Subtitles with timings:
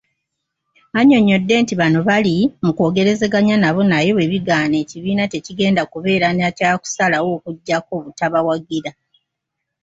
[0.99, 8.91] Anyonyodde nti bano bali mukwogerezeganya nabo naye bwebigaana, ekibiina tekigenda kubeera nakyakusalawo okuggyako obutabawagira.